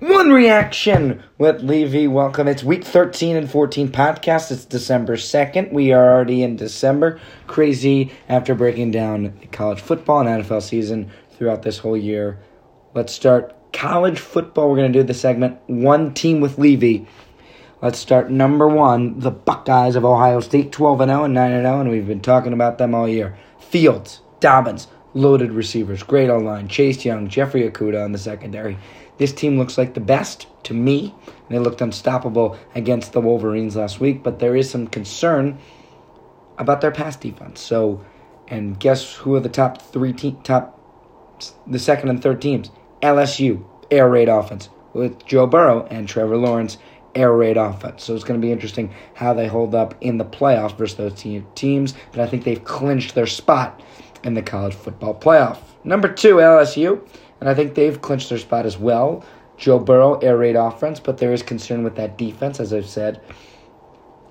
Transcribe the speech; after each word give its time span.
One 0.00 0.30
reaction 0.30 1.22
with 1.38 1.62
Levy. 1.62 2.06
Welcome. 2.06 2.48
It's 2.48 2.62
week 2.62 2.84
13 2.84 3.34
and 3.34 3.50
14 3.50 3.88
podcast. 3.88 4.50
It's 4.50 4.66
December 4.66 5.16
2nd. 5.16 5.72
We 5.72 5.90
are 5.92 6.12
already 6.12 6.42
in 6.42 6.56
December. 6.56 7.18
Crazy 7.46 8.12
after 8.28 8.54
breaking 8.54 8.90
down 8.90 9.32
college 9.52 9.80
football 9.80 10.20
and 10.20 10.44
NFL 10.44 10.60
season 10.60 11.10
throughout 11.30 11.62
this 11.62 11.78
whole 11.78 11.96
year. 11.96 12.38
Let's 12.92 13.14
start 13.14 13.54
college 13.72 14.18
football. 14.18 14.68
We're 14.68 14.76
going 14.76 14.92
to 14.92 14.98
do 14.98 15.02
the 15.02 15.14
segment 15.14 15.60
One 15.66 16.12
Team 16.12 16.42
with 16.42 16.58
Levy. 16.58 17.06
Let's 17.80 17.98
start 17.98 18.30
number 18.30 18.68
one, 18.68 19.18
the 19.20 19.30
Buckeyes 19.30 19.96
of 19.96 20.04
Ohio 20.04 20.40
State, 20.40 20.72
12 20.72 20.98
0 20.98 21.24
and 21.24 21.32
9 21.32 21.62
0, 21.62 21.80
and 21.80 21.90
we've 21.90 22.06
been 22.06 22.20
talking 22.20 22.52
about 22.52 22.76
them 22.76 22.94
all 22.94 23.08
year. 23.08 23.38
Fields, 23.58 24.20
Dobbins, 24.40 24.88
loaded 25.14 25.52
receivers, 25.52 26.02
great 26.02 26.28
online. 26.28 26.68
Chase 26.68 27.02
Young, 27.02 27.28
Jeffrey 27.28 27.62
Okudah 27.62 28.04
on 28.04 28.12
the 28.12 28.18
secondary. 28.18 28.76
This 29.18 29.32
team 29.32 29.58
looks 29.58 29.78
like 29.78 29.94
the 29.94 30.00
best 30.00 30.46
to 30.64 30.74
me. 30.74 31.14
They 31.48 31.58
looked 31.58 31.80
unstoppable 31.80 32.58
against 32.74 33.12
the 33.12 33.20
Wolverines 33.20 33.76
last 33.76 34.00
week, 34.00 34.22
but 34.22 34.38
there 34.38 34.56
is 34.56 34.68
some 34.68 34.86
concern 34.86 35.58
about 36.58 36.80
their 36.80 36.90
pass 36.90 37.16
defense. 37.16 37.60
So, 37.60 38.04
and 38.48 38.78
guess 38.78 39.14
who 39.14 39.34
are 39.34 39.40
the 39.40 39.48
top 39.48 39.80
three 39.80 40.12
te- 40.12 40.36
top 40.42 40.72
the 41.66 41.78
second 41.78 42.08
and 42.08 42.22
third 42.22 42.42
teams? 42.42 42.70
LSU 43.02 43.64
air 43.90 44.08
raid 44.08 44.28
offense 44.28 44.68
with 44.92 45.24
Joe 45.26 45.46
Burrow 45.46 45.86
and 45.90 46.08
Trevor 46.08 46.36
Lawrence 46.36 46.78
air 47.14 47.32
raid 47.32 47.56
offense. 47.56 48.04
So 48.04 48.14
it's 48.14 48.24
going 48.24 48.40
to 48.40 48.44
be 48.44 48.52
interesting 48.52 48.94
how 49.14 49.32
they 49.32 49.46
hold 49.46 49.74
up 49.74 49.94
in 50.00 50.18
the 50.18 50.24
playoffs 50.24 50.76
versus 50.76 50.96
those 50.96 51.14
te- 51.14 51.44
teams. 51.54 51.94
But 52.12 52.20
I 52.20 52.26
think 52.26 52.44
they've 52.44 52.62
clinched 52.62 53.14
their 53.14 53.26
spot 53.26 53.82
in 54.22 54.34
the 54.34 54.42
college 54.42 54.74
football 54.74 55.14
playoff. 55.14 55.58
Number 55.84 56.08
two, 56.08 56.36
LSU 56.36 57.06
and 57.40 57.48
I 57.48 57.54
think 57.54 57.74
they've 57.74 58.00
clinched 58.00 58.28
their 58.28 58.38
spot 58.38 58.66
as 58.66 58.78
well. 58.78 59.24
Joe 59.56 59.78
Burrow, 59.78 60.18
air 60.18 60.36
raid 60.36 60.56
offense, 60.56 61.00
but 61.00 61.18
there 61.18 61.32
is 61.32 61.42
concern 61.42 61.82
with 61.82 61.96
that 61.96 62.18
defense, 62.18 62.60
as 62.60 62.72
I've 62.72 62.88
said. 62.88 63.20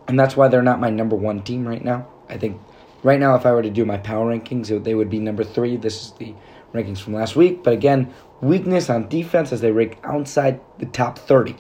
And 0.08 0.20
that's 0.20 0.38
why 0.38 0.48
they're 0.48 0.61
not 0.61 0.80
my 0.80 0.89
number 0.89 1.16
one 1.16 1.42
team 1.42 1.67
right 1.67 1.83
now. 1.83 2.08
I 2.30 2.38
think 2.38 2.61
right 3.03 3.20
now, 3.20 3.36
if 3.36 3.45
I 3.45 3.52
were 3.52 3.64
to 3.64 3.70
do 3.70 3.86
my 3.86 3.98
power 3.98 4.36
rankings, 4.36 4.83
they 4.83 4.94
would 4.94 5.09
be 5.09 5.20
number 5.20 5.44
three. 5.44 5.78
This 5.78 6.03
is 6.03 6.11
the 6.14 6.36
rankings 6.73 7.00
from 7.00 7.14
last 7.14 7.36
week. 7.36 7.64
But 7.64 7.73
again, 7.73 8.14
weakness 8.42 8.89
on 8.89 9.09
defense 9.09 9.52
as 9.52 9.61
they 9.61 9.72
rank 9.72 9.98
outside 10.03 10.59
the 10.78 10.86
top 10.86 11.17
30. 11.17 11.56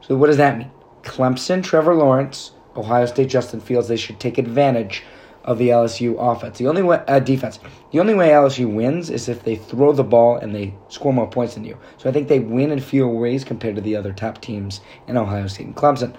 So 0.00 0.16
what 0.16 0.26
does 0.26 0.38
that 0.38 0.58
mean? 0.58 0.70
Clemson, 1.02 1.62
Trevor 1.62 1.94
Lawrence, 1.94 2.52
Ohio 2.76 3.06
State, 3.06 3.28
Justin 3.28 3.60
Fields, 3.60 3.88
they 3.88 3.96
should 3.96 4.18
take 4.18 4.38
advantage 4.38 5.04
of 5.46 5.58
the 5.58 5.68
LSU 5.68 6.16
offense. 6.18 6.58
The 6.58 6.66
only 6.66 6.82
way 6.82 7.02
uh, 7.08 7.20
defense. 7.20 7.58
The 7.92 8.00
only 8.00 8.14
way 8.14 8.28
LSU 8.30 8.72
wins 8.72 9.10
is 9.10 9.28
if 9.28 9.44
they 9.44 9.56
throw 9.56 9.92
the 9.92 10.04
ball 10.04 10.36
and 10.36 10.54
they 10.54 10.74
score 10.88 11.12
more 11.12 11.28
points 11.28 11.54
than 11.54 11.64
you. 11.64 11.78
So 11.98 12.10
I 12.10 12.12
think 12.12 12.28
they 12.28 12.40
win 12.40 12.72
in 12.72 12.80
fewer 12.80 13.08
ways 13.08 13.44
compared 13.44 13.76
to 13.76 13.80
the 13.80 13.96
other 13.96 14.12
top 14.12 14.40
teams 14.40 14.80
in 15.06 15.16
Ohio 15.16 15.46
State 15.46 15.66
and 15.66 15.76
Clemson. 15.76 16.14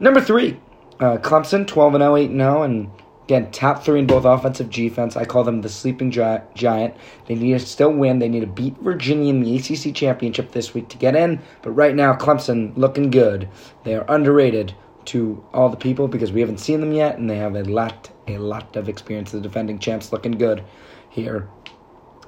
Number 0.00 0.20
three, 0.20 0.60
uh, 0.98 1.18
Clemson, 1.18 1.66
12 1.66 1.94
and 1.94 2.02
0, 2.02 2.16
8 2.16 2.30
and 2.30 2.40
0, 2.40 2.62
and 2.62 2.90
again 3.24 3.50
top 3.50 3.84
three 3.84 3.98
in 3.98 4.06
both 4.06 4.24
offensive 4.24 4.70
defense. 4.70 5.16
I 5.16 5.24
call 5.24 5.44
them 5.44 5.60
the 5.60 5.68
sleeping 5.68 6.10
gi- 6.10 6.42
giant. 6.54 6.94
They 7.26 7.34
need 7.34 7.52
to 7.52 7.60
still 7.60 7.92
win. 7.92 8.18
They 8.18 8.28
need 8.28 8.40
to 8.40 8.46
beat 8.46 8.76
Virginia 8.78 9.30
in 9.30 9.42
the 9.42 9.56
ACC 9.56 9.94
championship 9.94 10.52
this 10.52 10.74
week 10.74 10.88
to 10.88 10.98
get 10.98 11.16
in. 11.16 11.40
But 11.62 11.72
right 11.72 11.94
now, 11.94 12.14
Clemson 12.14 12.76
looking 12.76 13.10
good. 13.10 13.48
They 13.84 13.94
are 13.94 14.04
underrated 14.08 14.74
to 15.06 15.44
all 15.52 15.68
the 15.68 15.76
people 15.76 16.08
because 16.08 16.32
we 16.32 16.40
haven't 16.40 16.58
seen 16.58 16.80
them 16.80 16.92
yet, 16.92 17.18
and 17.18 17.28
they 17.28 17.36
have 17.36 17.56
a 17.56 17.64
lot, 17.64 18.10
a 18.28 18.38
lot 18.38 18.76
of 18.76 18.88
experience. 18.88 19.32
The 19.32 19.40
defending 19.40 19.78
champs 19.78 20.12
looking 20.12 20.32
good 20.32 20.64
here 21.10 21.48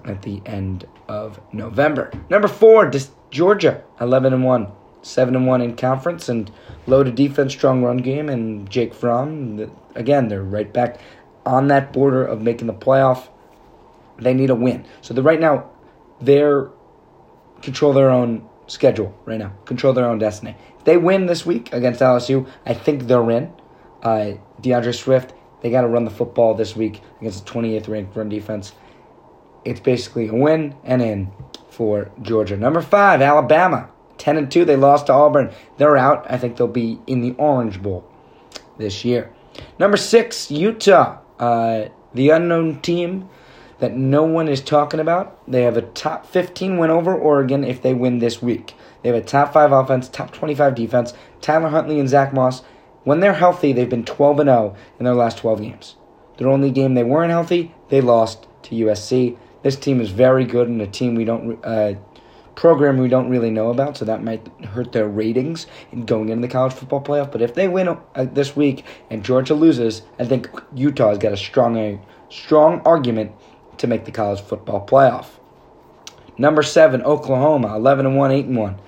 at 0.05 0.23
the 0.23 0.43
end 0.47 0.87
of 1.09 1.41
November. 1.53 2.13
Number 2.31 2.49
four, 2.49 2.91
Georgia, 3.31 3.83
eleven 4.01 4.33
and 4.33 4.45
one, 4.45 4.69
seven 5.03 5.35
and 5.35 5.47
one 5.47 5.61
in 5.61 5.77
conference, 5.77 6.29
and 6.29 6.51
loaded 6.87 7.15
defense, 7.15 7.53
strong 7.53 7.83
run 7.83 7.99
game, 7.99 8.29
and 8.29 8.69
Jake 8.71 8.95
Fromm. 8.95 9.71
Again, 9.95 10.29
they're 10.29 10.43
right 10.43 10.73
back 10.73 11.01
on 11.45 11.69
that 11.69 11.93
border 11.93 12.25
of 12.25 12.43
making 12.43 12.67
the 12.67 12.75
playoff. 12.75 13.29
They 14.19 14.35
need 14.35 14.51
a 14.51 14.55
win. 14.55 14.87
So 15.03 15.15
the 15.15 15.23
right 15.23 15.41
now, 15.41 15.71
they're 16.21 16.71
control 17.63 17.93
their 17.93 18.11
own 18.11 18.49
schedule 18.67 19.17
right 19.25 19.39
now, 19.39 19.53
control 19.65 19.93
their 19.93 20.07
own 20.07 20.19
destiny 20.19 20.57
If 20.79 20.85
they 20.85 20.97
win 20.97 21.27
this 21.27 21.47
week 21.47 21.73
against 21.73 22.01
LSU, 22.01 22.49
I 22.65 22.75
think 22.75 23.07
they're 23.07 23.31
in. 23.31 23.53
Uh, 24.03 24.35
D'Andre 24.61 24.93
Swift, 24.93 25.33
they 25.67 25.71
got 25.73 25.81
to 25.81 25.89
run 25.89 26.05
the 26.05 26.13
football 26.13 26.55
this 26.55 26.77
week 26.77 27.03
against 27.21 27.45
the 27.45 27.51
28th 27.51 27.89
ranked 27.89 28.15
run 28.15 28.29
defense. 28.29 28.73
It's 29.65 29.81
basically 29.81 30.29
a 30.29 30.33
win 30.33 30.77
and 30.85 31.03
in 31.03 31.33
for 31.71 32.13
Georgia. 32.23 32.57
Number 32.57 32.81
five, 32.81 33.21
Alabama, 33.21 33.91
10 34.19 34.37
and 34.37 34.49
2. 34.49 34.65
They 34.65 34.77
lost 34.77 35.07
to 35.07 35.13
Auburn. 35.13 35.51
They're 35.77 35.97
out. 35.97 36.25
I 36.31 36.39
think 36.39 36.57
they'll 36.57 36.69
be 36.69 37.01
in 37.09 37.21
the 37.21 37.33
Orange 37.33 37.83
Bowl 37.83 38.09
this 38.79 39.05
year. 39.05 39.35
Number 39.77 39.97
six, 39.97 40.53
Utah, 40.53 41.19
uh, 41.41 41.87
the 42.15 42.31
unknown 42.31 42.81
team 42.81 43.29
that 43.81 43.97
no 43.97 44.23
one 44.23 44.47
is 44.47 44.61
talking 44.61 45.01
about. 45.01 45.37
They 45.51 45.63
have 45.63 45.77
a 45.77 45.83
top 45.83 46.27
15 46.27 46.79
win 46.79 46.91
over 46.91 47.13
Oregon 47.13 47.65
if 47.65 47.83
they 47.83 47.93
win 47.93 48.21
this 48.21 48.41
week. 48.41 48.75
They 49.03 49.09
have 49.09 49.19
a 49.19 49.27
top 49.27 49.53
five 49.53 49.73
offense, 49.73 50.09
top 50.09 50.33
25 50.33 50.77
defense. 50.77 51.13
Tyler 51.41 51.71
Huntley 51.71 51.99
and 51.99 52.09
Zach 52.09 52.33
Moss, 52.33 52.63
when 53.07 53.21
they're 53.21 53.35
healthy, 53.35 53.73
they've 53.73 53.89
been 53.89 54.05
12 54.05 54.41
and 54.41 54.49
0 54.49 54.75
in 54.99 55.05
their 55.05 55.15
last 55.15 55.39
12 55.39 55.63
games. 55.63 55.95
Their 56.39 56.49
only 56.49 56.73
game 56.73 56.95
they 56.95 57.05
weren't 57.05 57.31
healthy, 57.31 57.73
they 57.89 58.01
lost 58.01 58.49
to 58.65 58.75
USC. 58.75 59.39
This 59.63 59.77
team 59.77 60.01
is 60.01 60.11
very 60.11 60.45
good 60.45 60.67
and 60.67 60.83
a 60.83 60.89
team 60.89 61.15
we 61.15 61.25
don't 61.25 61.65
uh, 61.65 61.95
program 62.57 62.99
we 62.99 63.07
don't 63.07 63.31
really 63.31 63.51
know 63.51 63.71
about, 63.71 63.97
so 63.97 64.05
that 64.05 64.25
might 64.25 64.45
hurt 64.65 64.91
their 64.91 65.07
ratings 65.07 65.69
in 65.93 66.05
going 66.05 66.31
into 66.31 66.49
the 66.49 66.53
college 66.53 66.73
football 66.73 67.01
playoff. 67.01 67.31
But 67.31 67.43
if 67.43 67.55
they 67.55 67.69
win 67.69 67.87
uh, 67.87 68.25
this 68.25 68.57
week 68.57 68.85
and 69.09 69.25
Georgia 69.25 69.55
loses, 69.55 70.03
I 70.19 70.25
think 70.25 70.49
Utah's 70.75 71.19
got 71.19 71.33
a 71.33 71.37
strong 71.37 71.77
a 71.77 72.01
strong 72.29 72.81
argument 72.81 73.31
to 73.79 73.87
make 73.87 74.05
the 74.05 74.11
college 74.11 74.41
football 74.41 74.85
playoff. 74.85 75.27
Number 76.39 76.65
seven, 76.65 77.03
Oklahoma, 77.03 77.77
eleven 77.77 78.05
and 78.05 78.17
one, 78.17 78.33
eight 78.33 78.47
and 78.47 78.57
one. 78.57 78.81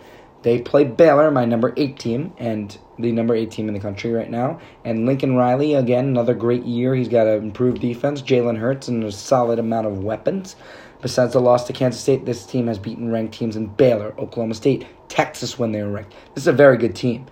They 0.48 0.62
play 0.62 0.84
Baylor, 0.84 1.30
my 1.30 1.44
number 1.44 1.74
eight 1.76 1.98
team, 1.98 2.32
and 2.38 2.74
the 2.98 3.12
number 3.12 3.34
eight 3.34 3.50
team 3.50 3.68
in 3.68 3.74
the 3.74 3.80
country 3.80 4.12
right 4.12 4.30
now. 4.30 4.58
And 4.82 5.04
Lincoln 5.04 5.36
Riley, 5.36 5.74
again, 5.74 6.06
another 6.06 6.32
great 6.32 6.64
year. 6.64 6.94
He's 6.94 7.10
got 7.10 7.26
an 7.26 7.42
improved 7.42 7.82
defense. 7.82 8.22
Jalen 8.22 8.56
Hurts 8.56 8.88
and 8.88 9.04
a 9.04 9.12
solid 9.12 9.58
amount 9.58 9.88
of 9.88 10.02
weapons. 10.02 10.56
Besides 11.02 11.34
the 11.34 11.40
loss 11.42 11.66
to 11.66 11.74
Kansas 11.74 12.00
State, 12.00 12.24
this 12.24 12.46
team 12.46 12.66
has 12.66 12.78
beaten 12.78 13.12
ranked 13.12 13.34
teams 13.34 13.56
in 13.56 13.66
Baylor, 13.66 14.14
Oklahoma 14.16 14.54
State, 14.54 14.86
Texas 15.10 15.58
when 15.58 15.72
they 15.72 15.82
were 15.82 15.90
ranked. 15.90 16.14
This 16.34 16.44
is 16.44 16.48
a 16.48 16.52
very 16.54 16.78
good 16.78 16.96
team. 16.96 17.26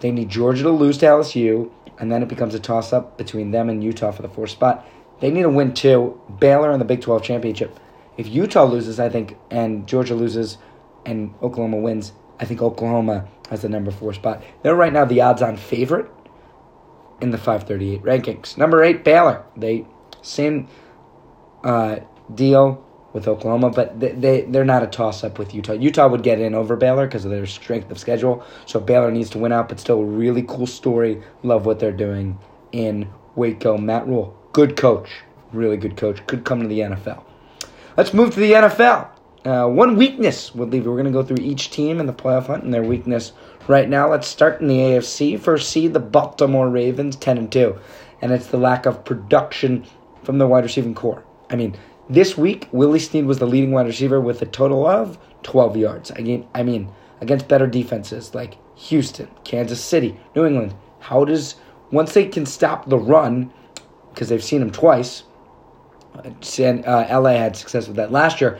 They 0.00 0.10
need 0.10 0.28
Georgia 0.28 0.64
to 0.64 0.70
lose 0.70 0.98
to 0.98 1.06
LSU, 1.06 1.70
and 1.98 2.12
then 2.12 2.22
it 2.22 2.28
becomes 2.28 2.54
a 2.54 2.60
toss 2.60 2.92
up 2.92 3.16
between 3.16 3.50
them 3.50 3.70
and 3.70 3.82
Utah 3.82 4.10
for 4.10 4.20
the 4.20 4.28
fourth 4.28 4.50
spot. 4.50 4.86
They 5.20 5.30
need 5.30 5.44
to 5.44 5.48
win 5.48 5.72
two. 5.72 6.20
Baylor 6.38 6.70
in 6.72 6.80
the 6.80 6.84
Big 6.84 7.00
12 7.00 7.22
championship. 7.22 7.80
If 8.18 8.28
Utah 8.28 8.64
loses, 8.64 9.00
I 9.00 9.08
think, 9.08 9.38
and 9.50 9.86
Georgia 9.86 10.14
loses, 10.14 10.58
and 11.06 11.32
Oklahoma 11.40 11.78
wins, 11.78 12.12
I 12.38 12.44
think 12.44 12.62
Oklahoma 12.62 13.28
has 13.50 13.62
the 13.62 13.68
number 13.68 13.90
four 13.90 14.12
spot. 14.12 14.42
They're 14.62 14.74
right 14.74 14.92
now 14.92 15.04
the 15.04 15.20
odds-on 15.20 15.56
favorite 15.56 16.10
in 17.20 17.30
the 17.30 17.38
538 17.38 18.02
rankings. 18.02 18.58
Number 18.58 18.82
eight, 18.82 19.04
Baylor. 19.04 19.44
They 19.56 19.86
same 20.22 20.68
uh, 21.64 22.00
deal 22.34 22.84
with 23.12 23.28
Oklahoma, 23.28 23.70
but 23.70 23.98
they, 23.98 24.12
they 24.12 24.40
they're 24.42 24.64
not 24.64 24.82
a 24.82 24.86
toss-up 24.86 25.38
with 25.38 25.54
Utah. 25.54 25.72
Utah 25.72 26.08
would 26.08 26.22
get 26.22 26.38
in 26.40 26.54
over 26.54 26.76
Baylor 26.76 27.06
because 27.06 27.24
of 27.24 27.30
their 27.30 27.46
strength 27.46 27.90
of 27.90 27.98
schedule. 27.98 28.44
So 28.66 28.78
Baylor 28.80 29.10
needs 29.10 29.30
to 29.30 29.38
win 29.38 29.52
out, 29.52 29.68
but 29.68 29.80
still 29.80 30.00
a 30.00 30.04
really 30.04 30.42
cool 30.42 30.66
story. 30.66 31.22
Love 31.42 31.64
what 31.64 31.78
they're 31.78 31.92
doing 31.92 32.38
in 32.72 33.08
Waco. 33.34 33.78
Matt 33.78 34.06
Rhule, 34.06 34.36
good 34.52 34.76
coach, 34.76 35.08
really 35.52 35.76
good 35.76 35.96
coach. 35.96 36.26
Could 36.26 36.44
come 36.44 36.60
to 36.60 36.68
the 36.68 36.80
NFL. 36.80 37.24
Let's 37.96 38.12
move 38.12 38.34
to 38.34 38.40
the 38.40 38.52
NFL. 38.52 39.08
Uh, 39.46 39.68
one 39.68 39.94
weakness 39.94 40.52
with 40.56 40.72
Levy. 40.72 40.88
We're 40.88 40.96
going 40.96 41.04
to 41.04 41.12
go 41.12 41.22
through 41.22 41.44
each 41.44 41.70
team 41.70 42.00
in 42.00 42.06
the 42.06 42.12
playoff 42.12 42.48
hunt 42.48 42.64
and 42.64 42.74
their 42.74 42.82
weakness 42.82 43.30
right 43.68 43.88
now. 43.88 44.10
Let's 44.10 44.26
start 44.26 44.60
in 44.60 44.66
the 44.66 44.78
AFC. 44.78 45.38
First 45.38 45.70
seed, 45.70 45.92
the 45.92 46.00
Baltimore 46.00 46.68
Ravens, 46.68 47.14
10 47.14 47.38
and 47.38 47.52
2. 47.52 47.78
And 48.22 48.32
it's 48.32 48.48
the 48.48 48.56
lack 48.56 48.86
of 48.86 49.04
production 49.04 49.86
from 50.24 50.38
the 50.38 50.48
wide 50.48 50.64
receiving 50.64 50.96
core. 50.96 51.22
I 51.48 51.54
mean, 51.54 51.76
this 52.10 52.36
week, 52.36 52.68
Willie 52.72 52.98
Snead 52.98 53.24
was 53.24 53.38
the 53.38 53.46
leading 53.46 53.70
wide 53.70 53.86
receiver 53.86 54.20
with 54.20 54.42
a 54.42 54.46
total 54.46 54.84
of 54.84 55.16
12 55.44 55.76
yards. 55.76 56.10
Again, 56.10 56.48
I 56.52 56.64
mean, 56.64 56.90
against 57.20 57.46
better 57.46 57.68
defenses 57.68 58.34
like 58.34 58.56
Houston, 58.74 59.28
Kansas 59.44 59.80
City, 59.80 60.18
New 60.34 60.44
England. 60.44 60.74
How 60.98 61.24
does, 61.24 61.54
once 61.92 62.14
they 62.14 62.26
can 62.26 62.46
stop 62.46 62.88
the 62.88 62.98
run, 62.98 63.52
because 64.10 64.28
they've 64.28 64.42
seen 64.42 64.60
him 64.60 64.72
twice, 64.72 65.22
uh, 66.18 67.20
LA 67.20 67.30
had 67.30 67.56
success 67.56 67.86
with 67.86 67.96
that 67.96 68.10
last 68.10 68.40
year. 68.40 68.58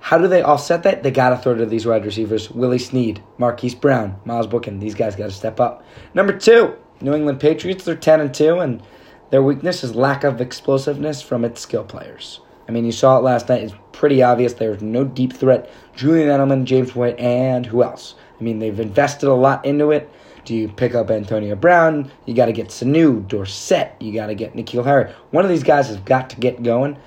How 0.00 0.18
do 0.18 0.28
they 0.28 0.42
offset 0.42 0.84
that? 0.84 1.02
They 1.02 1.10
got 1.10 1.30
to 1.30 1.36
throw 1.36 1.54
to 1.54 1.66
these 1.66 1.86
wide 1.86 2.04
receivers 2.04 2.50
Willie 2.50 2.78
Snead, 2.78 3.22
Marquise 3.36 3.74
Brown, 3.74 4.18
Miles 4.24 4.46
Boykin. 4.46 4.78
These 4.78 4.94
guys 4.94 5.16
got 5.16 5.26
to 5.26 5.32
step 5.32 5.60
up. 5.60 5.84
Number 6.14 6.36
two, 6.36 6.76
New 7.00 7.14
England 7.14 7.40
Patriots. 7.40 7.84
They're 7.84 7.96
10 7.96 8.20
and 8.20 8.34
2, 8.34 8.58
and 8.60 8.82
their 9.30 9.42
weakness 9.42 9.84
is 9.84 9.94
lack 9.94 10.24
of 10.24 10.40
explosiveness 10.40 11.20
from 11.20 11.44
its 11.44 11.60
skill 11.60 11.84
players. 11.84 12.40
I 12.68 12.72
mean, 12.72 12.84
you 12.84 12.92
saw 12.92 13.18
it 13.18 13.22
last 13.22 13.48
night. 13.48 13.62
It's 13.62 13.74
pretty 13.92 14.22
obvious. 14.22 14.52
There's 14.52 14.82
no 14.82 15.04
deep 15.04 15.32
threat. 15.32 15.70
Julian 15.94 16.28
Edelman, 16.28 16.64
James 16.64 16.94
White, 16.94 17.18
and 17.18 17.66
who 17.66 17.82
else? 17.82 18.14
I 18.38 18.42
mean, 18.42 18.58
they've 18.58 18.78
invested 18.78 19.28
a 19.28 19.34
lot 19.34 19.64
into 19.64 19.90
it. 19.90 20.10
Do 20.44 20.54
you 20.54 20.68
pick 20.68 20.94
up 20.94 21.10
Antonio 21.10 21.56
Brown? 21.56 22.10
You 22.24 22.34
got 22.34 22.46
to 22.46 22.52
get 22.52 22.68
Sanu, 22.68 23.26
Dorsett. 23.26 23.92
You 24.00 24.12
got 24.12 24.26
to 24.26 24.34
get 24.34 24.54
N'Keal 24.54 24.84
Harry. 24.84 25.12
One 25.30 25.44
of 25.44 25.50
these 25.50 25.62
guys 25.62 25.88
has 25.88 25.98
got 25.98 26.30
to 26.30 26.36
get 26.36 26.62
going 26.62 26.98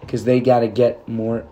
because 0.00 0.24
they 0.24 0.40
got 0.40 0.60
to 0.60 0.68
get 0.68 1.08
more 1.08 1.46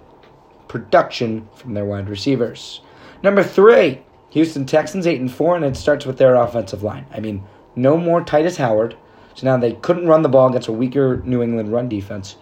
production 0.72 1.46
from 1.54 1.74
their 1.74 1.84
wide 1.84 2.08
receivers. 2.08 2.80
Number 3.22 3.42
three, 3.42 4.00
Houston 4.30 4.64
Texans 4.64 5.06
eight 5.06 5.20
and 5.20 5.30
four, 5.30 5.54
and 5.54 5.66
it 5.66 5.76
starts 5.76 6.06
with 6.06 6.16
their 6.16 6.34
offensive 6.34 6.82
line. 6.82 7.04
I 7.12 7.20
mean, 7.20 7.44
no 7.76 7.98
more 7.98 8.24
Tytus 8.24 8.56
Howard. 8.56 8.96
So 9.34 9.46
now 9.46 9.58
they 9.58 9.74
couldn't 9.74 10.08
run 10.08 10.22
the 10.22 10.30
ball 10.30 10.48
against 10.48 10.68
a 10.68 10.72
weaker 10.72 11.20
New 11.26 11.42
England 11.42 11.70
run 11.72 11.90
defense. 11.90 12.36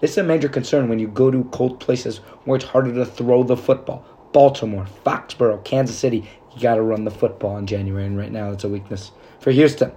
This 0.00 0.12
is 0.12 0.18
a 0.18 0.22
major 0.22 0.48
concern 0.48 0.88
when 0.88 0.98
you 0.98 1.08
go 1.08 1.30
to 1.30 1.44
cold 1.52 1.78
places 1.78 2.18
where 2.44 2.56
it's 2.56 2.64
harder 2.64 2.94
to 2.94 3.04
throw 3.04 3.42
the 3.42 3.56
football. 3.56 4.02
Baltimore, 4.32 4.86
Foxborough, 5.04 5.62
Kansas 5.64 5.98
City, 5.98 6.26
you 6.54 6.62
got 6.62 6.76
to 6.76 6.82
run 6.82 7.04
the 7.04 7.10
football 7.10 7.58
in 7.58 7.66
January, 7.66 8.06
and 8.06 8.16
right 8.16 8.32
now 8.32 8.50
it's 8.50 8.64
a 8.64 8.68
weakness 8.68 9.12
for 9.40 9.50
Houston. 9.50 9.92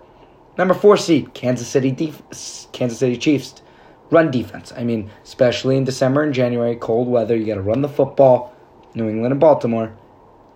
Number 0.58 0.74
four 0.74 0.98
seed, 0.98 1.34
Kansas 1.34 1.70
City, 1.70 1.92
Def- 1.92 2.22
Kansas 2.74 3.00
City 3.00 3.16
Chiefs, 3.16 3.62
run 4.10 4.32
defense. 4.32 4.74
I 4.76 4.84
mean, 4.84 5.10
especially 5.24 5.78
in 5.78 5.84
December 5.84 6.24
and 6.24 6.34
January, 6.34 6.76
cold 6.76 7.08
weather, 7.08 7.36
you 7.36 7.46
got 7.46 7.56
to 7.56 7.62
run 7.62 7.82
the 7.82 7.90
football. 7.90 8.54
New 8.94 9.10
England 9.10 9.32
and 9.32 9.40
Baltimore, 9.40 9.96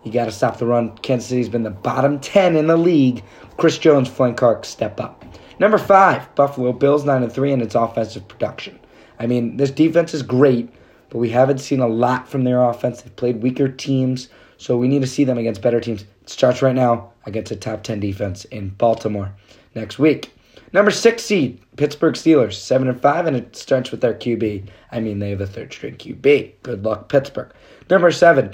you 0.03 0.11
got 0.11 0.25
to 0.25 0.31
stop 0.31 0.57
the 0.57 0.65
run. 0.65 0.97
Kansas 0.97 1.29
City's 1.29 1.49
been 1.49 1.63
the 1.63 1.69
bottom 1.69 2.19
ten 2.19 2.55
in 2.55 2.67
the 2.67 2.77
league. 2.77 3.23
Chris 3.57 3.77
Jones, 3.77 4.09
Frank 4.09 4.37
Clark, 4.37 4.65
step 4.65 4.99
up. 4.99 5.23
Number 5.59 5.77
five, 5.77 6.33
Buffalo 6.33 6.73
Bills 6.73 7.05
nine 7.05 7.21
and 7.21 7.31
three 7.31 7.51
in 7.51 7.61
its 7.61 7.75
offensive 7.75 8.27
production. 8.27 8.79
I 9.19 9.27
mean, 9.27 9.57
this 9.57 9.69
defense 9.69 10.15
is 10.15 10.23
great, 10.23 10.73
but 11.09 11.19
we 11.19 11.29
haven't 11.29 11.59
seen 11.59 11.81
a 11.81 11.87
lot 11.87 12.27
from 12.27 12.43
their 12.43 12.63
offense. 12.63 13.01
They've 13.01 13.15
played 13.15 13.43
weaker 13.43 13.67
teams, 13.67 14.29
so 14.57 14.77
we 14.77 14.87
need 14.87 15.01
to 15.01 15.07
see 15.07 15.23
them 15.23 15.37
against 15.37 15.61
better 15.61 15.79
teams. 15.79 16.01
It 16.23 16.29
starts 16.29 16.63
right 16.63 16.73
now 16.73 17.11
against 17.27 17.51
a 17.51 17.55
top 17.55 17.83
10 17.83 17.99
defense 17.99 18.45
in 18.45 18.69
Baltimore 18.69 19.33
next 19.75 19.99
week. 19.99 20.31
Number 20.73 20.91
six 20.91 21.23
seed, 21.23 21.61
Pittsburgh 21.75 22.15
Steelers, 22.15 22.53
seven 22.53 22.87
and 22.87 23.01
five, 23.01 23.25
and 23.25 23.35
it 23.35 23.55
starts 23.55 23.91
with 23.91 24.01
their 24.01 24.13
QB. 24.13 24.67
I 24.91 24.99
mean, 24.99 25.19
they 25.19 25.29
have 25.31 25.41
a 25.41 25.47
third 25.47 25.73
string 25.73 25.95
QB. 25.95 26.53
Good 26.63 26.85
luck, 26.85 27.09
Pittsburgh. 27.09 27.53
Number 27.89 28.11
seven, 28.11 28.53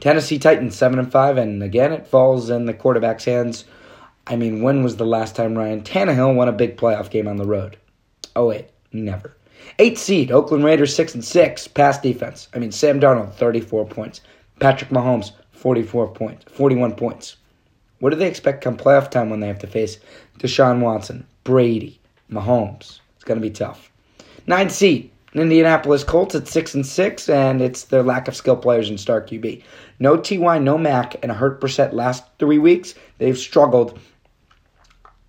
Tennessee 0.00 0.38
Titans, 0.38 0.74
seven 0.74 0.98
and 0.98 1.10
five, 1.10 1.36
and 1.36 1.62
again, 1.62 1.92
it 1.92 2.06
falls 2.06 2.50
in 2.50 2.66
the 2.66 2.74
quarterback's 2.74 3.24
hands. 3.24 3.64
I 4.26 4.36
mean, 4.36 4.62
when 4.62 4.82
was 4.82 4.96
the 4.96 5.06
last 5.06 5.36
time 5.36 5.56
Ryan 5.56 5.82
Tannehill 5.82 6.34
won 6.34 6.48
a 6.48 6.52
big 6.52 6.76
playoff 6.76 7.10
game 7.10 7.28
on 7.28 7.36
the 7.36 7.46
road? 7.46 7.76
Oh 8.34 8.48
wait, 8.48 8.68
Never. 8.92 9.36
Eight 9.78 9.98
seed, 9.98 10.32
Oakland 10.32 10.64
Raiders, 10.64 10.94
six 10.94 11.14
and 11.14 11.24
six, 11.24 11.68
pass 11.68 12.00
defense. 12.00 12.48
I 12.54 12.58
mean, 12.58 12.72
Sam 12.72 12.98
Darnold, 12.98 13.34
34 13.34 13.86
points. 13.86 14.20
Patrick 14.58 14.90
Mahomes, 14.90 15.30
44 15.52 16.08
points, 16.08 16.44
41 16.52 16.96
points. 16.96 17.36
What 18.00 18.10
do 18.10 18.16
they 18.16 18.26
expect 18.26 18.64
come 18.64 18.76
playoff 18.76 19.10
time 19.10 19.30
when 19.30 19.40
they 19.40 19.46
have 19.46 19.60
to 19.60 19.66
face 19.66 19.98
Deshaun 20.40 20.80
Watson, 20.80 21.26
Brady, 21.44 22.00
Mahomes? 22.30 23.00
It's 23.14 23.24
going 23.24 23.40
to 23.40 23.46
be 23.46 23.50
tough. 23.50 23.90
Nine 24.46 24.70
seed, 24.70 25.10
Indianapolis 25.34 26.02
Colts 26.02 26.34
at 26.34 26.48
six 26.48 26.74
and 26.74 26.84
six, 26.84 27.28
and 27.28 27.60
it's 27.60 27.84
their 27.84 28.02
lack 28.02 28.26
of 28.26 28.34
skill 28.34 28.56
players 28.56 28.90
in 28.90 28.98
star 28.98 29.20
QB. 29.20 29.62
No 29.98 30.16
Ty, 30.16 30.58
no 30.58 30.78
Mack, 30.78 31.16
and 31.22 31.30
a 31.30 31.34
hurt 31.34 31.60
Brissett 31.60 31.92
last 31.92 32.24
three 32.38 32.58
weeks. 32.58 32.94
They've 33.18 33.38
struggled, 33.38 33.98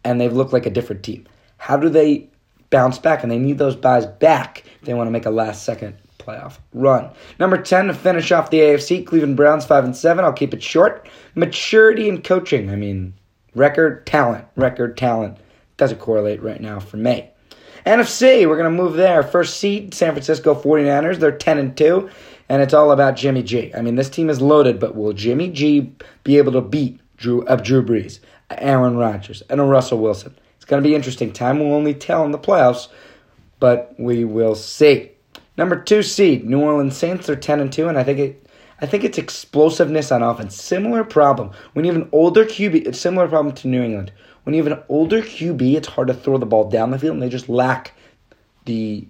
and 0.04 0.20
they've 0.20 0.34
looked 0.34 0.54
like 0.54 0.66
a 0.66 0.72
different 0.72 1.04
team. 1.04 1.28
How 1.58 1.78
do 1.78 1.90
they 1.90 2.30
bounce 2.70 2.98
back, 2.98 3.22
and 3.22 3.32
they 3.32 3.38
need 3.38 3.58
those 3.58 3.76
guys 3.76 4.06
back 4.06 4.64
if 4.80 4.88
they 4.88 4.94
want 4.94 5.08
to 5.08 5.12
make 5.12 5.26
a 5.26 5.30
last 5.30 5.64
second 5.64 5.96
playoff 6.18 6.58
run. 6.74 7.10
Number 7.40 7.58
10 7.62 7.88
to 7.88 7.94
finish 7.94 8.32
off 8.32 8.50
the 8.50 8.60
AFC, 8.60 9.06
Cleveland 9.06 9.38
Browns 9.38 9.66
5 9.66 9.84
and 9.86 9.96
7. 9.96 10.24
I'll 10.24 10.34
keep 10.34 10.54
it 10.54 10.64
short. 10.64 11.08
Maturity 11.36 12.08
and 12.08 12.24
coaching. 12.24 12.70
I 12.70 12.76
mean, 12.76 13.14
record 13.56 14.06
talent, 14.06 14.46
record 14.56 14.98
talent 14.98 15.38
doesn't 15.78 16.00
correlate 16.00 16.42
right 16.42 16.62
now 16.62 16.80
for 16.80 16.98
me. 16.98 17.30
NFC, 17.86 18.48
we're 18.48 18.58
going 18.58 18.72
to 18.72 18.84
move 18.84 18.94
there. 18.94 19.24
First 19.24 19.60
seed, 19.60 19.94
San 19.94 20.12
Francisco 20.12 20.54
49ers. 20.54 21.18
They're 21.18 21.32
10 21.32 21.58
and 21.58 21.76
2, 21.76 22.10
and 22.48 22.62
it's 22.62 22.74
all 22.74 22.92
about 22.92 23.16
Jimmy 23.16 23.42
G. 23.42 23.74
I 23.74 23.82
mean, 23.82 23.96
this 23.96 24.10
team 24.10 24.30
is 24.30 24.42
loaded, 24.42 24.80
but 24.80 24.96
will 24.96 25.14
Jimmy 25.14 25.50
G 25.50 25.94
be 26.24 26.38
able 26.38 26.52
to 26.52 26.62
beat 26.62 27.00
Drew, 27.18 27.44
uh, 27.48 27.56
Drew 27.56 27.84
Brees, 27.84 28.20
Aaron 28.52 28.98
Rodgers, 28.98 29.42
and 29.50 29.60
a 29.60 29.64
Russell 29.64 29.98
Wilson? 29.98 30.36
It's 30.58 30.66
going 30.66 30.84
to 30.84 30.88
be 30.88 30.94
interesting. 30.94 31.34
Time 31.34 31.60
will 31.60 31.74
only 31.74 31.96
tell 31.96 32.24
in 32.24 32.32
the 32.32 32.38
playoffs, 32.38 32.88
but 33.60 33.96
we 33.98 34.26
will 34.26 34.54
see. 34.54 35.12
Number 35.58 35.82
two 35.82 36.04
seed, 36.04 36.46
New 36.46 36.62
Orleans 36.62 36.96
Saints 36.96 37.28
They're 37.28 37.36
ten 37.36 37.60
and 37.60 37.74
two, 37.74 37.88
and 37.88 37.98
I 37.98 38.04
think 38.04 38.20
it. 38.20 38.41
I 38.82 38.88
think 38.88 39.04
it's 39.04 39.20
explosiveness 39.20 40.12
on 40.12 40.24
offense. 40.24 40.60
Similar 40.60 41.04
problem 41.04 41.52
when 41.74 41.86
you 41.86 41.94
have 41.94 42.02
an 42.02 42.10
older 42.12 42.44
QB. 42.44 42.88
It's 42.88 43.00
similar 43.00 43.28
problem 43.28 43.54
to 43.56 43.68
New 43.68 43.84
England. 43.84 44.12
When 44.44 44.56
you 44.56 44.64
have 44.64 44.72
an 44.72 44.84
older 44.90 45.22
QB, 45.22 45.76
it's 45.76 45.88
hard 45.88 46.08
to 46.08 46.16
throw 46.16 46.40
the 46.40 46.48
ball 46.48 46.68
down 46.68 46.90
the 46.90 46.98
field, 46.98 47.14
and 47.14 47.22
they 47.22 47.30
just 47.30 47.48
lack 47.48 47.94
the 48.66 49.08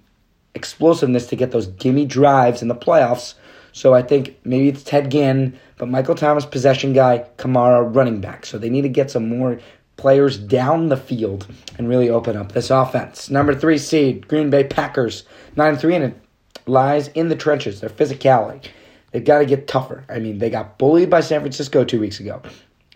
explosiveness 0.56 1.27
to 1.27 1.38
get 1.38 1.51
those 1.51 1.68
gimme 1.68 2.06
drives 2.06 2.62
in 2.62 2.68
the 2.68 2.75
playoffs. 2.75 3.35
So 3.71 3.94
I 3.94 4.01
think 4.01 4.38
maybe 4.44 4.68
it's 4.68 4.83
Ted 4.83 5.09
Ginn, 5.09 5.57
but 5.77 5.88
Michael 5.88 6.15
Thomas, 6.15 6.45
possession 6.45 6.91
guy, 6.91 7.25
Kamara, 7.38 7.95
running 7.95 8.19
back. 8.19 8.45
So 8.45 8.57
they 8.57 8.69
need 8.69 8.81
to 8.81 8.89
get 8.89 9.09
some 9.09 9.29
more 9.29 9.57
players 9.95 10.38
down 10.38 10.89
the 10.89 10.97
field 10.97 11.47
and 11.77 11.88
really 11.88 12.09
open 12.09 12.35
up 12.35 12.51
this 12.51 12.69
offense. 12.69 13.29
Number 13.29 13.56
three 13.56 13.77
seed, 13.77 14.27
Green 14.27 14.50
Bay 14.50 14.65
Packers, 14.65 15.23
9 15.56 15.77
3, 15.77 15.95
and 15.95 16.03
it 16.06 16.18
lies 16.65 17.07
in 17.09 17.29
the 17.29 17.35
trenches, 17.38 17.79
their 17.79 17.89
physicality. 17.89 18.68
They've 19.12 19.24
got 19.24 19.40
to 19.40 19.46
get 19.46 19.68
tougher. 19.68 20.06
I 20.10 20.19
mean, 20.19 20.40
they 20.40 20.50
got 20.50 20.78
bullied 20.78 21.10
by 21.10 21.22
San 21.22 21.42
Francisco 21.42 21.84
two 21.84 22.00
weeks 22.00 22.19
ago. 22.19 22.42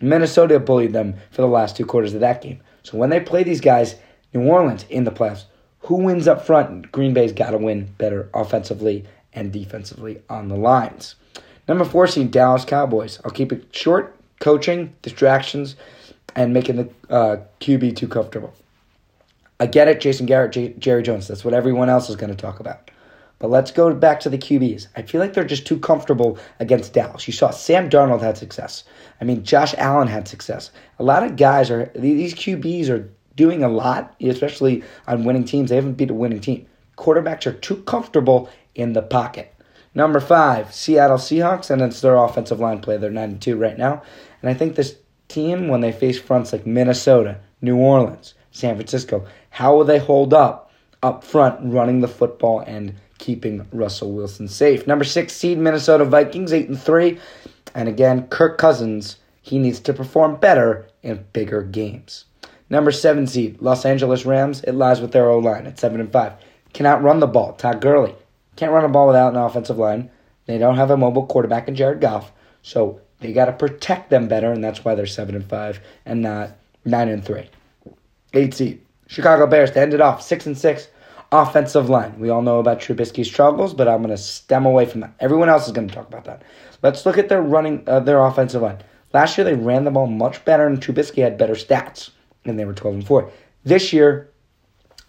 Minnesota 0.02 0.60
bullied 0.60 0.94
them 0.94 1.16
for 1.32 1.42
the 1.42 1.48
last 1.48 1.76
two 1.78 1.86
quarters 1.86 2.14
of 2.14 2.22
that 2.22 2.42
game. 2.42 2.60
So 2.84 2.98
when 2.98 3.10
they 3.10 3.20
play 3.20 3.44
these 3.44 3.62
guys, 3.62 3.96
New 4.34 4.48
Orleans 4.48 4.86
in 4.90 5.04
the 5.04 5.12
playoffs, 5.12 5.46
who 5.80 5.96
wins 5.96 6.28
up 6.28 6.46
front? 6.46 6.92
Green 6.92 7.14
Bay's 7.14 7.32
got 7.32 7.52
to 7.52 7.58
win 7.58 7.94
better 7.98 8.30
offensively 8.34 9.06
and 9.34 9.52
defensively 9.52 10.22
on 10.30 10.48
the 10.48 10.56
lines. 10.56 11.16
Number 11.68 11.86
four 11.86 12.08
seed, 12.08 12.32
Dallas 12.32 12.66
Cowboys. 12.66 13.20
I'll 13.24 13.32
keep 13.32 13.52
it 13.52 13.76
short. 13.76 14.16
Coaching, 14.40 14.94
distractions, 15.02 15.76
and 16.36 16.54
making 16.54 16.76
the 16.76 16.90
uh, 17.10 17.38
QB 17.60 17.96
too 17.96 18.08
comfortable. 18.08 18.54
I 19.60 19.68
get 19.68 19.88
it, 19.88 20.02
Jason 20.02 20.26
Garrett, 20.26 20.52
J- 20.52 20.74
Jerry 20.78 21.02
Jones. 21.04 21.28
That's 21.28 21.46
what 21.46 21.54
everyone 21.54 21.90
else 21.90 22.10
is 22.10 22.18
going 22.18 22.30
to 22.30 22.36
talk 22.36 22.60
about. 22.60 22.92
But 23.40 23.50
let's 23.50 23.72
go 23.72 23.94
back 23.94 24.20
to 24.22 24.30
the 24.30 24.38
QBs. 24.38 24.88
I 24.96 25.02
feel 25.02 25.20
like 25.20 25.34
they're 25.34 25.44
just 25.44 25.68
too 25.68 25.80
comfortable 25.80 26.38
against 26.60 26.94
Dallas. 26.94 27.28
You 27.28 27.34
saw 27.34 27.52
Sam 27.52 27.90
Darnold 27.90 28.22
had 28.22 28.38
success. 28.38 28.84
I 29.20 29.26
mean, 29.26 29.44
Josh 29.44 29.76
Allen 29.78 30.08
had 30.08 30.28
success. 30.28 30.72
A 31.00 31.04
lot 31.04 31.24
of 31.24 31.36
guys 31.36 31.70
are, 31.70 31.92
these 31.96 32.34
QBs 32.34 32.90
are 32.90 33.10
doing 33.36 33.64
a 33.64 33.70
lot, 33.70 34.16
especially 34.22 34.84
on 35.08 35.26
winning 35.26 35.44
teams. 35.44 35.70
They 35.70 35.76
haven't 35.76 35.94
beat 35.94 36.12
a 36.12 36.14
winning 36.14 36.40
team. 36.40 36.66
Quarterbacks 36.98 37.46
are 37.46 37.54
too 37.54 37.78
comfortable 37.84 38.50
in 38.74 38.94
the 38.94 39.02
pocket. 39.02 39.54
Number 39.94 40.20
five, 40.20 40.74
Seattle 40.74 41.18
Seahawks, 41.18 41.70
and 41.70 41.82
it's 41.82 42.02
their 42.02 42.16
offensive 42.16 42.60
line 42.60 42.80
play. 42.80 42.98
They're 42.98 43.12
9 43.12 43.40
2 43.40 43.58
right 43.58 43.78
now. 43.78 44.02
And 44.42 44.50
I 44.50 44.54
think 44.54 44.76
this 44.76 44.96
team 45.28 45.68
when 45.68 45.82
they 45.82 45.92
face 45.92 46.20
fronts 46.20 46.52
like 46.52 46.66
Minnesota, 46.66 47.40
New 47.62 47.78
Orleans, 47.78 48.34
San 48.52 48.76
Francisco? 48.76 49.26
How 49.50 49.76
will 49.76 49.86
they 49.86 50.00
hold 50.00 50.34
up 50.34 50.72
up 51.04 51.24
front 51.24 51.60
running 51.62 52.02
the 52.02 52.08
football 52.08 52.62
and 52.62 52.96
keeping 53.18 53.68
Russell 53.72 54.12
Wilson 54.12 54.48
safe? 54.48 54.88
Number 54.88 55.04
6 55.04 55.34
seed 55.34 55.58
Minnesota 55.58 56.06
Vikings 56.06 56.54
8 56.54 56.70
and 56.70 56.80
3. 56.80 57.20
And 57.74 57.90
again, 57.90 58.28
Kirk 58.28 58.58
Cousins, 58.58 59.18
he 59.42 59.60
needs 59.60 59.80
to 59.82 59.94
perform 59.94 60.38
better 60.38 60.88
in 61.04 61.26
bigger 61.34 61.62
games. 61.62 62.26
Number 62.70 62.92
7 62.92 63.28
seed 63.28 63.62
Los 63.62 63.86
Angeles 63.86 64.26
Rams, 64.26 64.62
it 64.64 64.74
lies 64.74 65.02
with 65.02 65.12
their 65.12 65.30
O-line 65.30 65.68
at 65.68 65.80
7 65.80 66.00
and 66.00 66.12
5. 66.12 66.34
Cannot 66.74 67.04
run 67.04 67.20
the 67.20 67.28
ball. 67.28 67.54
Todd 67.54 67.82
Gurley 67.82 68.16
can't 68.56 68.72
run 68.72 68.86
a 68.86 68.90
ball 68.90 69.08
without 69.08 69.34
an 69.34 69.40
offensive 69.40 69.78
line. 69.78 70.10
They 70.46 70.58
don't 70.58 70.78
have 70.78 70.92
a 70.92 70.98
mobile 70.98 71.26
quarterback 71.26 71.68
in 71.68 71.76
Jared 71.76 72.02
Goff. 72.02 72.32
So 72.62 73.02
they 73.20 73.34
got 73.34 73.46
to 73.46 73.52
protect 73.54 74.10
them 74.10 74.28
better, 74.28 74.52
and 74.52 74.64
that's 74.64 74.84
why 74.84 74.96
they're 74.96 75.06
seven 75.06 75.36
and 75.36 75.48
five 75.48 75.80
and 76.06 76.22
not 76.22 76.52
nine 76.84 77.10
and 77.10 77.24
three. 77.24 77.50
Eight 78.34 78.54
seed 78.54 78.82
Chicago 79.08 79.48
Bears 79.48 79.72
to 79.72 79.82
end 79.82 79.94
it 79.94 80.02
off 80.02 80.22
six 80.22 80.46
and 80.46 80.58
six. 80.58 80.88
Offensive 81.42 81.90
line. 81.90 82.20
We 82.20 82.30
all 82.30 82.42
know 82.42 82.60
about 82.60 82.80
Trubisky's 82.80 83.28
struggles, 83.28 83.74
but 83.74 83.88
I'm 83.88 84.02
going 84.02 84.16
to 84.16 84.18
stem 84.18 84.66
away 84.66 84.86
from 84.86 85.02
that. 85.02 85.14
Everyone 85.20 85.50
else 85.50 85.66
is 85.66 85.74
going 85.74 85.88
to 85.88 85.94
talk 85.94 86.08
about 86.08 86.26
that. 86.26 86.44
Let's 86.82 87.06
look 87.06 87.18
at 87.18 87.30
their 87.30 87.42
running, 87.42 87.84
uh, 87.88 88.00
their 88.00 88.24
offensive 88.24 88.62
line. 88.62 88.78
Last 89.14 89.38
year 89.38 89.46
they 89.46 89.56
ran 89.56 89.84
the 89.84 89.92
ball 89.92 90.08
much 90.08 90.44
better, 90.46 90.68
and 90.68 90.80
Trubisky 90.80 91.24
had 91.24 91.38
better 91.38 91.54
stats, 91.54 92.12
and 92.46 92.60
they 92.60 92.66
were 92.66 92.74
12 92.74 92.96
and 92.96 93.08
four. 93.08 93.32
This 93.64 93.92
year, 93.92 94.30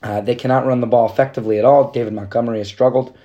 uh, 0.02 0.20
they 0.20 0.34
cannot 0.34 0.66
run 0.66 0.80
the 0.80 0.86
ball 0.86 1.08
effectively 1.08 1.58
at 1.58 1.64
all. 1.64 1.90
David 1.90 2.12
Montgomery 2.12 2.58
has 2.58 2.68
struggled, 2.68 3.16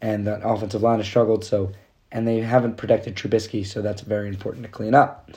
and 0.00 0.26
the 0.26 0.46
offensive 0.46 0.82
line 0.82 0.98
has 0.98 1.06
struggled. 1.06 1.44
So 1.44 1.72
and 2.14 2.26
they 2.28 2.38
haven't 2.38 2.76
protected 2.76 3.16
Trubisky, 3.16 3.66
so 3.66 3.82
that's 3.82 4.00
very 4.00 4.28
important 4.28 4.62
to 4.62 4.70
clean 4.70 4.94
up. 4.94 5.30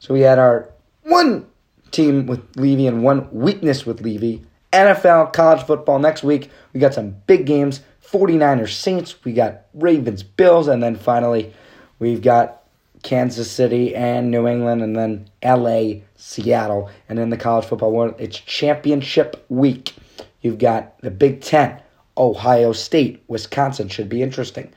So 0.00 0.12
we 0.12 0.20
had 0.20 0.38
our 0.38 0.68
one 1.04 1.46
team 1.92 2.26
with 2.26 2.56
Levy 2.56 2.88
and 2.88 3.02
one 3.04 3.28
weakness 3.30 3.86
with 3.86 4.00
Levy. 4.00 4.44
NFL, 4.72 5.32
college 5.32 5.62
football 5.64 5.98
next 5.98 6.22
week. 6.22 6.50
We 6.72 6.80
got 6.80 6.94
some 6.94 7.16
big 7.26 7.46
games. 7.46 7.80
49ers 8.10 8.72
Saints, 8.72 9.22
we 9.24 9.32
got 9.32 9.62
Ravens 9.74 10.22
Bills, 10.22 10.66
and 10.66 10.82
then 10.82 10.96
finally 10.96 11.52
we've 11.98 12.22
got 12.22 12.62
Kansas 13.02 13.50
City 13.50 13.94
and 13.94 14.30
New 14.30 14.48
England, 14.48 14.82
and 14.82 14.96
then 14.96 15.28
LA 15.44 16.00
Seattle. 16.16 16.90
And 17.08 17.18
in 17.18 17.30
the 17.30 17.36
college 17.36 17.66
football 17.66 17.92
world, 17.92 18.14
it's 18.18 18.38
championship 18.38 19.44
week. 19.48 19.94
You've 20.40 20.58
got 20.58 20.98
the 21.00 21.10
Big 21.10 21.42
Ten, 21.42 21.82
Ohio 22.16 22.72
State, 22.72 23.22
Wisconsin 23.28 23.88
should 23.88 24.08
be 24.08 24.22
interesting. 24.22 24.72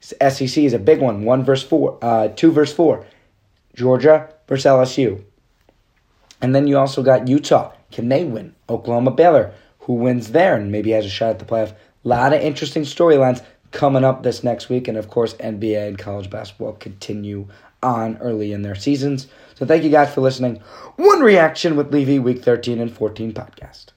SEC 0.00 0.58
is 0.58 0.72
a 0.72 0.78
big 0.78 1.00
one, 1.00 1.24
one 1.24 1.44
verse 1.44 1.62
four, 1.62 1.98
uh, 2.02 2.28
two 2.28 2.52
verse 2.52 2.72
four. 2.72 3.04
Georgia 3.74 4.32
versus 4.48 4.64
LSU. 4.64 5.22
And 6.40 6.54
then 6.54 6.66
you 6.66 6.78
also 6.78 7.02
got 7.02 7.28
Utah. 7.28 7.72
Can 7.90 8.08
they 8.08 8.24
win? 8.24 8.54
Oklahoma 8.68 9.10
Baylor. 9.10 9.52
Who 9.80 9.94
wins 9.94 10.32
there 10.32 10.56
and 10.56 10.72
maybe 10.72 10.90
has 10.90 11.06
a 11.06 11.08
shot 11.08 11.30
at 11.30 11.38
the 11.38 11.44
playoff? 11.44 11.70
A 12.04 12.08
lot 12.08 12.32
of 12.32 12.40
interesting 12.40 12.82
storylines 12.82 13.42
coming 13.70 14.04
up 14.04 14.22
this 14.22 14.42
next 14.42 14.68
week. 14.68 14.88
And 14.88 14.98
of 14.98 15.08
course, 15.08 15.34
NBA 15.34 15.86
and 15.86 15.98
college 15.98 16.30
basketball 16.30 16.72
continue 16.74 17.48
on 17.82 18.16
early 18.18 18.52
in 18.52 18.62
their 18.62 18.74
seasons. 18.74 19.28
So 19.54 19.64
thank 19.66 19.84
you 19.84 19.90
guys 19.90 20.12
for 20.12 20.20
listening. 20.20 20.56
One 20.96 21.20
reaction 21.20 21.76
with 21.76 21.92
Levy, 21.92 22.18
week 22.18 22.42
13 22.42 22.80
and 22.80 22.92
14 22.92 23.32
podcast. 23.32 23.95